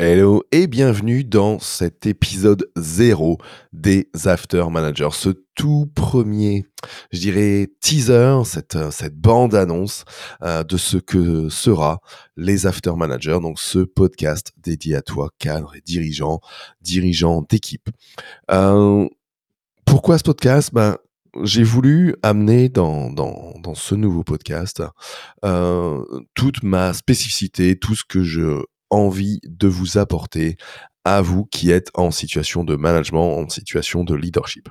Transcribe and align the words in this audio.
Hello 0.00 0.44
et 0.52 0.68
bienvenue 0.68 1.24
dans 1.24 1.58
cet 1.58 2.06
épisode 2.06 2.70
0 2.76 3.36
des 3.72 4.08
After 4.26 4.64
Managers, 4.70 5.08
ce 5.10 5.30
tout 5.56 5.90
premier, 5.92 6.66
je 7.10 7.18
dirais, 7.18 7.68
teaser, 7.80 8.42
cette, 8.44 8.78
cette 8.92 9.16
bande-annonce 9.16 10.04
euh, 10.44 10.62
de 10.62 10.76
ce 10.76 10.98
que 10.98 11.48
sera 11.48 11.98
les 12.36 12.64
After 12.64 12.92
Managers, 12.96 13.40
donc 13.42 13.58
ce 13.58 13.80
podcast 13.80 14.52
dédié 14.58 14.94
à 14.94 15.02
toi, 15.02 15.30
cadre 15.40 15.74
et 15.74 15.80
dirigeant, 15.80 16.38
dirigeant 16.80 17.42
d'équipe. 17.42 17.90
Euh, 18.52 19.04
pourquoi 19.84 20.18
ce 20.18 20.22
podcast? 20.22 20.70
Ben, 20.72 20.96
j'ai 21.42 21.64
voulu 21.64 22.14
amener 22.22 22.68
dans, 22.68 23.10
dans, 23.10 23.52
dans, 23.60 23.74
ce 23.74 23.96
nouveau 23.96 24.22
podcast 24.22 24.80
euh, 25.44 26.04
toute 26.34 26.62
ma 26.62 26.94
spécificité, 26.94 27.76
tout 27.76 27.96
ce 27.96 28.04
que 28.04 28.22
je 28.22 28.62
envie 28.90 29.40
de 29.44 29.68
vous 29.68 29.98
apporter 29.98 30.56
à 31.04 31.20
vous 31.22 31.44
qui 31.46 31.70
êtes 31.70 31.90
en 31.94 32.10
situation 32.10 32.64
de 32.64 32.76
management, 32.76 33.38
en 33.38 33.48
situation 33.48 34.04
de 34.04 34.14
leadership. 34.14 34.68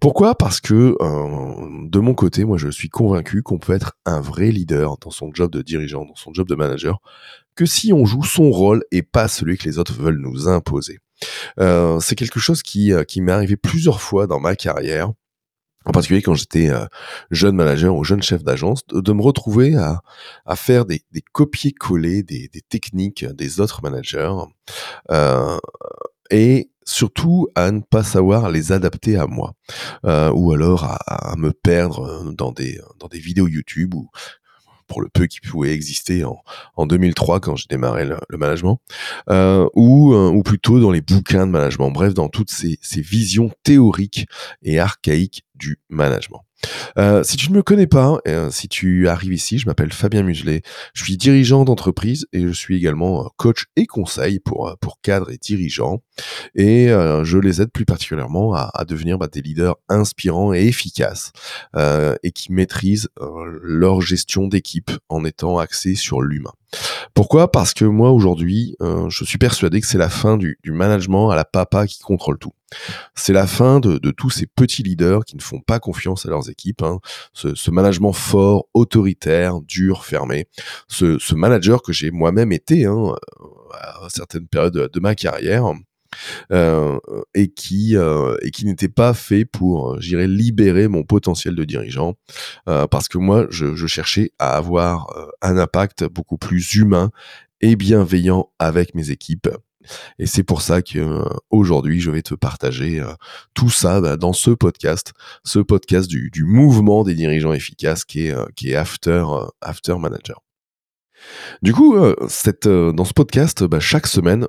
Pourquoi? 0.00 0.34
Parce 0.34 0.60
que 0.60 0.96
euh, 1.00 1.88
de 1.88 1.98
mon 1.98 2.14
côté, 2.14 2.44
moi 2.44 2.56
je 2.56 2.68
suis 2.68 2.88
convaincu 2.88 3.42
qu'on 3.42 3.58
peut 3.58 3.74
être 3.74 3.92
un 4.06 4.20
vrai 4.20 4.50
leader 4.50 4.96
dans 4.98 5.10
son 5.10 5.30
job 5.34 5.50
de 5.50 5.60
dirigeant, 5.62 6.04
dans 6.06 6.14
son 6.14 6.32
job 6.32 6.48
de 6.48 6.54
manager, 6.54 7.00
que 7.56 7.66
si 7.66 7.92
on 7.92 8.06
joue 8.06 8.24
son 8.24 8.50
rôle 8.50 8.82
et 8.90 9.02
pas 9.02 9.28
celui 9.28 9.58
que 9.58 9.68
les 9.68 9.78
autres 9.78 9.92
veulent 9.92 10.20
nous 10.20 10.48
imposer. 10.48 10.98
Euh, 11.58 12.00
c'est 12.00 12.14
quelque 12.14 12.40
chose 12.40 12.62
qui, 12.62 12.92
euh, 12.92 13.04
qui 13.04 13.20
m'est 13.20 13.32
arrivé 13.32 13.56
plusieurs 13.56 14.00
fois 14.00 14.26
dans 14.26 14.40
ma 14.40 14.56
carrière 14.56 15.12
en 15.86 15.92
particulier 15.92 16.22
quand 16.22 16.34
j'étais 16.34 16.70
euh, 16.70 16.84
jeune 17.30 17.56
manager 17.56 17.94
ou 17.94 18.04
jeune 18.04 18.22
chef 18.22 18.44
d'agence, 18.44 18.86
de, 18.86 19.12
me 19.12 19.22
retrouver 19.22 19.76
à, 19.76 20.02
faire 20.56 20.84
des, 20.84 21.02
des 21.12 21.22
copier-coller 21.22 22.22
des, 22.22 22.50
techniques 22.68 23.24
des 23.24 23.60
autres 23.60 23.80
managers 23.82 24.32
euh, 25.10 25.58
et 26.30 26.70
surtout 26.84 27.48
à 27.54 27.70
ne 27.70 27.80
pas 27.80 28.02
savoir 28.02 28.50
les 28.50 28.72
adapter 28.72 29.16
à 29.16 29.26
moi 29.26 29.54
euh, 30.04 30.30
ou 30.34 30.52
alors 30.52 30.84
à, 30.84 31.34
me 31.36 31.52
perdre 31.52 32.32
dans 32.32 32.52
des, 32.52 32.80
dans 32.98 33.08
des 33.08 33.18
vidéos 33.18 33.48
YouTube 33.48 33.94
ou 33.94 34.10
pour 34.90 35.00
le 35.00 35.08
peu 35.08 35.26
qui 35.26 35.40
pouvait 35.40 35.72
exister 35.72 36.24
en, 36.24 36.42
en 36.74 36.84
2003 36.84 37.40
quand 37.40 37.56
j'ai 37.56 37.66
démarré 37.70 38.04
le, 38.04 38.36
management, 38.36 38.80
euh, 39.30 39.66
ou, 39.74 40.12
euh, 40.12 40.28
ou 40.28 40.42
plutôt 40.42 40.80
dans 40.80 40.90
les 40.90 41.00
bouquins 41.00 41.46
de 41.46 41.52
management, 41.52 41.90
bref, 41.90 42.12
dans 42.12 42.28
toutes 42.28 42.50
ces, 42.50 42.78
visions 42.96 43.50
théoriques 43.62 44.26
et 44.62 44.78
archaïques 44.78 45.44
du 45.54 45.80
management. 45.88 46.44
Euh, 46.98 47.22
si 47.22 47.36
tu 47.36 47.50
ne 47.50 47.56
me 47.56 47.62
connais 47.62 47.86
pas, 47.86 48.18
si 48.50 48.68
tu 48.68 49.08
arrives 49.08 49.32
ici, 49.32 49.58
je 49.58 49.66
m'appelle 49.66 49.92
Fabien 49.92 50.22
Muselet, 50.22 50.62
je 50.92 51.04
suis 51.04 51.16
dirigeant 51.16 51.64
d'entreprise 51.64 52.26
et 52.32 52.42
je 52.42 52.52
suis 52.52 52.76
également 52.76 53.30
coach 53.36 53.66
et 53.76 53.86
conseil 53.86 54.40
pour, 54.40 54.76
pour 54.80 55.00
cadres 55.00 55.30
et 55.30 55.38
dirigeants. 55.38 56.02
Et 56.54 56.88
je 56.88 57.38
les 57.38 57.62
aide 57.62 57.70
plus 57.70 57.84
particulièrement 57.84 58.54
à, 58.54 58.70
à 58.74 58.84
devenir 58.84 59.18
bah, 59.18 59.28
des 59.28 59.42
leaders 59.42 59.76
inspirants 59.88 60.52
et 60.52 60.66
efficaces 60.66 61.32
et 61.76 62.32
qui 62.32 62.52
maîtrisent 62.52 63.08
leur 63.62 64.00
gestion 64.00 64.48
d'équipe 64.48 64.90
en 65.08 65.24
étant 65.24 65.58
axés 65.58 65.94
sur 65.94 66.22
l'humain. 66.22 66.52
Pourquoi? 67.14 67.50
Parce 67.50 67.74
que 67.74 67.84
moi 67.84 68.10
aujourd'hui, 68.10 68.76
euh, 68.80 69.08
je 69.08 69.24
suis 69.24 69.38
persuadé 69.38 69.80
que 69.80 69.86
c'est 69.86 69.98
la 69.98 70.08
fin 70.08 70.36
du, 70.36 70.58
du, 70.62 70.70
management 70.70 71.30
à 71.30 71.36
la 71.36 71.44
papa 71.44 71.86
qui 71.86 71.98
contrôle 72.00 72.38
tout. 72.38 72.52
C'est 73.16 73.32
la 73.32 73.48
fin 73.48 73.80
de, 73.80 73.98
de, 73.98 74.10
tous 74.12 74.30
ces 74.30 74.46
petits 74.46 74.84
leaders 74.84 75.24
qui 75.24 75.36
ne 75.36 75.42
font 75.42 75.60
pas 75.60 75.80
confiance 75.80 76.26
à 76.26 76.30
leurs 76.30 76.48
équipes. 76.48 76.82
Hein. 76.82 77.00
Ce, 77.32 77.54
ce, 77.56 77.70
management 77.72 78.12
fort, 78.12 78.66
autoritaire, 78.74 79.60
dur, 79.60 80.04
fermé. 80.04 80.46
Ce, 80.86 81.18
ce 81.18 81.34
manager 81.34 81.82
que 81.82 81.92
j'ai 81.92 82.12
moi-même 82.12 82.52
été 82.52 82.84
hein, 82.84 83.14
à 83.72 84.08
certaines 84.08 84.46
périodes 84.46 84.74
de, 84.74 84.90
de 84.92 85.00
ma 85.00 85.16
carrière 85.16 85.64
euh, 86.52 86.98
et 87.34 87.48
qui 87.48 87.96
euh, 87.96 88.36
et 88.42 88.50
qui 88.50 88.64
n'était 88.66 88.88
pas 88.88 89.14
fait 89.14 89.44
pour, 89.44 89.92
euh, 89.92 90.00
j'irais, 90.00 90.26
libérer 90.26 90.88
mon 90.88 91.02
potentiel 91.02 91.54
de 91.54 91.64
dirigeant, 91.64 92.14
parce 92.66 93.08
que 93.08 93.18
moi, 93.18 93.46
je, 93.50 93.86
cherchais 93.86 94.30
à 94.38 94.56
avoir 94.56 95.12
un 95.42 95.58
impact 95.58 96.04
beaucoup 96.04 96.38
plus 96.38 96.74
humain 96.74 97.10
et 97.60 97.74
bienveillant 97.74 98.50
avec 98.58 98.94
mes 98.94 99.10
équipes. 99.10 99.48
Et 100.18 100.26
c'est 100.26 100.42
pour 100.42 100.62
ça 100.62 100.82
que 100.82 101.24
aujourd'hui, 101.50 102.00
je 102.00 102.10
vais 102.10 102.22
te 102.22 102.34
partager 102.34 103.02
tout 103.54 103.70
ça 103.70 104.00
bah, 104.00 104.16
dans 104.16 104.32
ce 104.32 104.50
podcast, 104.50 105.12
ce 105.44 105.58
podcast 105.58 106.08
du, 106.08 106.30
du, 106.30 106.44
mouvement 106.44 107.02
des 107.02 107.14
dirigeants 107.14 107.52
efficaces 107.52 108.04
qui 108.04 108.26
est, 108.26 108.54
qui 108.54 108.70
est 108.70 108.76
After, 108.76 109.24
After 109.60 109.96
Manager. 109.98 110.40
Du 111.62 111.72
coup, 111.72 111.96
cette, 112.28 112.68
dans 112.68 113.04
ce 113.04 113.12
podcast, 113.12 113.64
bah, 113.64 113.80
chaque 113.80 114.06
semaine, 114.06 114.46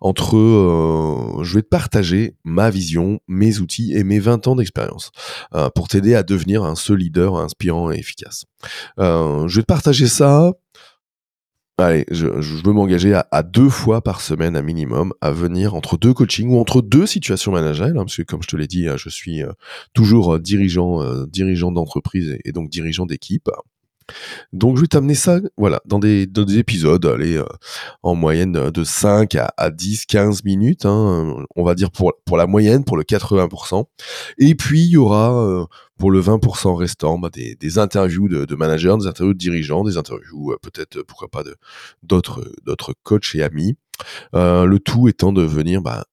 entre 0.00 0.36
euh, 0.36 1.42
je 1.42 1.54
vais 1.54 1.62
te 1.62 1.68
partager 1.68 2.36
ma 2.44 2.70
vision, 2.70 3.20
mes 3.28 3.58
outils 3.58 3.94
et 3.94 4.04
mes 4.04 4.18
20 4.18 4.46
ans 4.48 4.56
d'expérience 4.56 5.10
euh, 5.54 5.70
pour 5.70 5.88
t'aider 5.88 6.14
à 6.14 6.22
devenir 6.22 6.64
un 6.64 6.74
seul 6.74 6.98
leader 6.98 7.36
inspirant 7.36 7.92
et 7.92 7.98
efficace. 7.98 8.44
Euh, 8.98 9.46
je 9.48 9.56
vais 9.56 9.62
te 9.62 9.66
partager 9.66 10.06
ça. 10.06 10.52
Allez, 11.78 12.04
je, 12.10 12.26
veux 12.26 12.72
m'engager 12.72 13.14
à, 13.14 13.42
deux 13.42 13.70
fois 13.70 14.02
par 14.02 14.20
semaine 14.20 14.56
à 14.56 14.62
minimum 14.62 15.12
à 15.20 15.32
venir 15.32 15.74
entre 15.74 15.96
deux 15.96 16.12
coachings 16.14 16.50
ou 16.50 16.60
entre 16.60 16.80
deux 16.80 17.06
situations 17.06 17.50
managériales, 17.50 17.96
hein, 17.96 18.04
parce 18.04 18.16
que 18.16 18.22
comme 18.22 18.42
je 18.42 18.46
te 18.48 18.56
l'ai 18.56 18.68
dit, 18.68 18.86
je 18.96 19.08
suis 19.08 19.40
toujours 19.92 20.38
dirigeant, 20.38 21.00
dirigeant 21.24 21.72
d'entreprise 21.72 22.36
et 22.44 22.52
donc 22.52 22.68
dirigeant 22.68 23.06
d'équipe. 23.06 23.48
Donc 24.52 24.76
je 24.76 24.82
vais 24.82 24.88
t'amener 24.88 25.14
ça, 25.14 25.40
voilà, 25.56 25.80
dans 25.84 25.98
des, 25.98 26.28
épisodes, 26.58 27.04
euh, 27.04 27.44
en 28.02 28.14
moyenne 28.14 28.70
de 28.70 28.84
5 28.84 29.34
à, 29.36 29.52
à 29.56 29.70
10, 29.70 30.06
15 30.06 30.44
minutes, 30.44 30.86
hein, 30.86 31.36
on 31.56 31.64
va 31.64 31.74
dire 31.74 31.90
pour, 31.90 32.12
la 32.36 32.46
moyenne, 32.46 32.84
pour 32.84 32.96
le 32.96 33.04
80%. 33.04 33.84
Et 34.38 34.54
puis 34.54 34.82
il 34.82 34.90
y 34.90 34.96
aura 34.96 35.34
euh, 35.34 35.64
pour 36.02 36.10
le 36.10 36.20
20% 36.20 36.74
restant 36.74 37.16
bah, 37.16 37.30
des, 37.30 37.78
interviews 37.78 38.26
de, 38.26 38.54
managers, 38.56 38.96
des 38.98 39.06
interviews 39.06 39.34
de 39.34 39.38
dirigeants, 39.38 39.84
des 39.84 39.96
interviews 39.96 40.50
euh, 40.50 40.58
peut-être, 40.60 40.96
euh, 40.96 41.04
pourquoi 41.06 41.28
pas, 41.28 41.44
d'autres, 42.02 42.42
coachs 43.04 43.36
et 43.36 43.42
amis. 43.44 43.76
Euh, 44.34 44.64
le 44.64 44.80
tout 44.80 45.06
étant 45.06 45.32
de 45.32 45.42
venir 45.42 45.80
bah, 45.80 46.04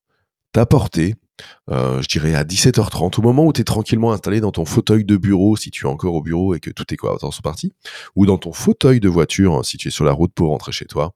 t'apporter 0.52 1.16
euh, 1.72 2.02
je 2.02 2.08
dirais 2.08 2.36
à 2.36 2.44
17h30, 2.44 3.20
au 3.20 3.22
moment 3.22 3.46
où 3.46 3.54
tu 3.54 3.62
es 3.62 3.64
tranquillement 3.64 4.12
installé 4.12 4.42
dans 4.42 4.52
ton 4.52 4.66
fauteuil 4.66 5.06
de 5.06 5.18
bureau, 5.18 5.56
si 5.56 5.72
tu 5.72 5.86
es 5.86 5.90
encore 5.90 6.16
au 6.16 6.22
bureau 6.22 6.56
et 6.56 6.60
que 6.60 6.70
tout 6.70 6.92
est 6.94 6.98
quoi 6.98 7.18
dans 7.22 7.32
son 7.32 7.42
parti, 7.42 7.74
ou 8.16 8.26
dans 8.26 8.38
ton 8.38 8.54
fauteuil 8.54 9.00
de 9.00 9.10
voiture, 9.10 9.64
si 9.66 9.78
tu 9.78 9.90
es 9.90 9.92
sur 9.92 10.06
la 10.06 10.12
route 10.12 10.34
pour 10.34 10.50
rentrer 10.50 10.72
chez 10.72 10.86
toi, 10.86 11.14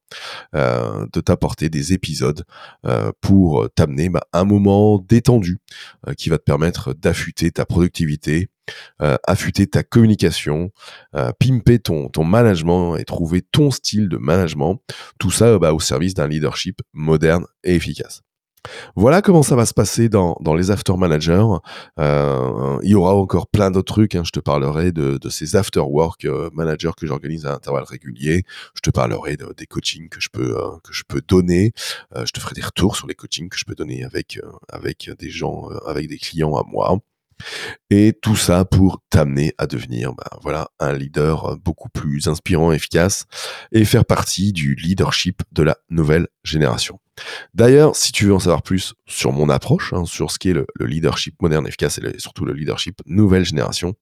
euh, 0.55 1.05
de 1.11 1.21
t'apporter 1.21 1.69
des 1.69 1.93
épisodes 1.93 2.43
euh, 2.85 3.11
pour 3.21 3.67
t'amener 3.75 4.09
bah, 4.09 4.23
un 4.33 4.45
moment 4.45 4.99
détendu 4.99 5.59
qui 6.17 6.29
va 6.29 6.37
te 6.37 6.43
permettre 6.43 6.93
d'affûter 6.93 7.51
ta 7.51 7.65
productivité, 7.65 8.49
affûter 8.99 9.67
ta 9.67 9.83
communication, 9.83 10.71
pimper 11.39 11.79
ton, 11.79 12.09
ton 12.09 12.23
management 12.23 12.97
et 12.97 13.03
trouver 13.03 13.41
ton 13.41 13.71
style 13.71 14.09
de 14.09 14.17
management, 14.17 14.79
tout 15.19 15.31
ça 15.31 15.57
bah, 15.59 15.73
au 15.73 15.79
service 15.79 16.13
d'un 16.13 16.27
leadership 16.27 16.81
moderne 16.93 17.45
et 17.63 17.75
efficace. 17.75 18.21
Voilà 18.95 19.21
comment 19.21 19.43
ça 19.43 19.55
va 19.55 19.65
se 19.65 19.73
passer 19.73 20.09
dans, 20.09 20.35
les 20.55 20.71
after 20.71 20.95
managers. 20.97 21.45
Euh, 21.99 22.77
il 22.83 22.89
y 22.89 22.95
aura 22.95 23.15
encore 23.15 23.47
plein 23.47 23.71
d'autres 23.71 23.93
trucs. 23.93 24.15
Hein. 24.15 24.23
Je 24.25 24.31
te 24.31 24.39
parlerai 24.39 24.91
de, 24.91 25.19
ces 25.29 25.55
after 25.55 25.81
work 25.81 26.25
euh, 26.25 26.49
managers 26.53 26.91
que 26.97 27.07
j'organise 27.07 27.45
à 27.45 27.53
intervalles 27.53 27.83
réguliers. 27.83 28.43
Je 28.75 28.81
te 28.81 28.89
parlerai 28.89 29.37
de, 29.37 29.53
des 29.57 29.65
coachings 29.65 30.09
que 30.09 30.21
je 30.21 30.29
peux 30.31 30.57
euh, 30.57 30.77
que 30.83 30.93
je 30.93 31.03
peux 31.07 31.21
donner. 31.27 31.73
Je 32.15 32.31
te 32.31 32.39
ferai 32.39 32.53
des 32.55 32.61
retours 32.61 32.95
sur 32.95 33.07
les 33.07 33.15
coachings 33.15 33.49
que 33.49 33.57
je 33.57 33.65
peux 33.65 33.75
donner 33.75 34.03
avec 34.03 34.39
avec 34.71 35.09
des 35.17 35.29
gens, 35.29 35.67
avec 35.85 36.07
des 36.07 36.17
clients 36.17 36.55
à 36.55 36.63
moi. 36.65 36.99
Et 37.89 38.13
tout 38.21 38.35
ça 38.35 38.63
pour 38.63 39.01
t'amener 39.09 39.53
à 39.57 39.67
devenir, 39.67 40.13
ben 40.13 40.37
voilà, 40.41 40.69
un 40.79 40.93
leader 40.93 41.57
beaucoup 41.57 41.89
plus 41.89 42.27
inspirant, 42.27 42.71
efficace, 42.71 43.25
et 43.71 43.85
faire 43.85 44.05
partie 44.05 44.53
du 44.53 44.75
leadership 44.75 45.41
de 45.51 45.63
la 45.63 45.77
nouvelle 45.89 46.27
génération. 46.43 46.99
D'ailleurs, 47.53 47.95
si 47.95 48.11
tu 48.11 48.25
veux 48.25 48.33
en 48.33 48.39
savoir 48.39 48.61
plus 48.61 48.93
sur 49.05 49.31
mon 49.31 49.49
approche, 49.49 49.93
hein, 49.93 50.05
sur 50.05 50.31
ce 50.31 50.39
qu'est 50.39 50.53
le, 50.53 50.65
le, 50.75 50.85
leadership 50.85 51.41
moderne, 51.41 51.67
efficace 51.67 51.99
et 51.99 52.19
surtout 52.19 52.45
le 52.45 52.53
leadership 52.53 53.01
nouvelle 53.05 53.45
génération, 53.45 53.93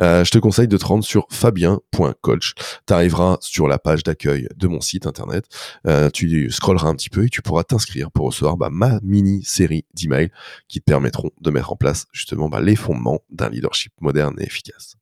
euh, 0.00 0.24
je 0.24 0.30
te 0.30 0.38
conseille 0.38 0.68
de 0.68 0.76
te 0.76 0.84
rendre 0.84 1.04
sur 1.04 1.26
fabien.coach. 1.30 2.54
Tu 2.86 2.92
arriveras 2.92 3.38
sur 3.40 3.68
la 3.68 3.78
page 3.78 4.02
d'accueil 4.02 4.48
de 4.56 4.68
mon 4.68 4.80
site 4.80 5.06
internet, 5.06 5.46
euh, 5.86 6.10
tu 6.10 6.50
scrolleras 6.50 6.88
un 6.88 6.94
petit 6.94 7.10
peu 7.10 7.24
et 7.24 7.28
tu 7.28 7.42
pourras 7.42 7.64
t'inscrire 7.64 8.10
pour 8.10 8.26
recevoir 8.26 8.56
bah, 8.56 8.70
ma 8.70 9.00
mini-série 9.02 9.84
d'emails 9.94 10.30
qui 10.68 10.80
te 10.80 10.84
permettront 10.84 11.30
de 11.40 11.50
mettre 11.50 11.72
en 11.72 11.76
place 11.76 12.06
justement 12.12 12.48
bah, 12.48 12.60
les 12.60 12.76
fondements 12.76 13.20
d'un 13.30 13.48
leadership 13.48 13.92
moderne 14.00 14.36
et 14.38 14.44
efficace. 14.44 14.99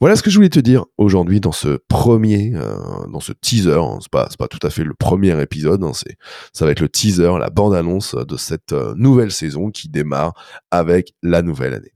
Voilà 0.00 0.16
ce 0.16 0.22
que 0.22 0.30
je 0.30 0.36
voulais 0.36 0.48
te 0.48 0.60
dire 0.60 0.84
aujourd'hui 0.98 1.40
dans 1.40 1.52
ce 1.52 1.78
premier, 1.88 2.52
euh, 2.54 3.06
dans 3.08 3.20
ce 3.20 3.32
teaser. 3.32 3.78
Hein. 3.78 3.98
C'est 4.00 4.10
pas, 4.10 4.48
tout 4.48 4.64
à 4.66 4.70
fait 4.70 4.84
le 4.84 4.94
premier 4.94 5.40
épisode. 5.40 5.82
Hein. 5.84 5.92
C'est, 5.94 6.16
ça 6.52 6.64
va 6.64 6.72
être 6.72 6.80
le 6.80 6.88
teaser, 6.88 7.38
la 7.38 7.50
bande-annonce 7.50 8.14
de 8.14 8.36
cette 8.36 8.72
euh, 8.72 8.94
nouvelle 8.96 9.32
saison 9.32 9.70
qui 9.70 9.88
démarre 9.88 10.34
avec 10.70 11.14
la 11.22 11.42
nouvelle 11.42 11.74
année. 11.74 11.94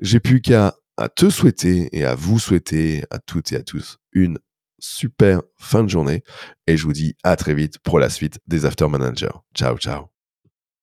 J'ai 0.00 0.20
plus 0.20 0.40
qu'à 0.40 0.74
te 1.16 1.30
souhaiter 1.30 1.88
et 1.92 2.04
à 2.04 2.14
vous 2.14 2.38
souhaiter 2.38 3.04
à 3.10 3.18
toutes 3.18 3.52
et 3.52 3.56
à 3.56 3.62
tous 3.62 3.98
une 4.12 4.38
super 4.78 5.42
fin 5.58 5.84
de 5.84 5.88
journée 5.88 6.22
et 6.66 6.76
je 6.76 6.84
vous 6.84 6.92
dis 6.92 7.14
à 7.22 7.36
très 7.36 7.54
vite 7.54 7.78
pour 7.78 7.98
la 7.98 8.10
suite 8.10 8.38
des 8.46 8.64
After 8.64 8.88
Managers. 8.88 9.28
Ciao, 9.54 9.76
ciao. 9.76 10.19